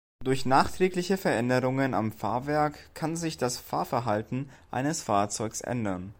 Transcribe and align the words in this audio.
Durch 0.23 0.47
nachträgliche 0.47 1.15
Veränderungen 1.15 1.93
am 1.93 2.11
Fahrwerk 2.11 2.75
kann 2.95 3.15
sich 3.15 3.37
das 3.37 3.59
Fahrverhalten 3.59 4.49
eines 4.71 5.03
Fahrzeugs 5.03 5.61
ändern. 5.61 6.09